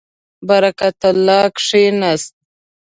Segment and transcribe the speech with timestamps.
[0.47, 2.33] برکت الله کښېنست.